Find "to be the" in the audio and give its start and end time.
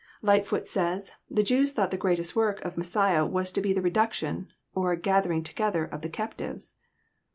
3.51-3.83